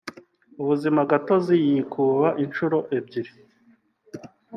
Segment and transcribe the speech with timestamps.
[0.61, 3.31] ubuzimagatozi yikuba inshuro ebyiri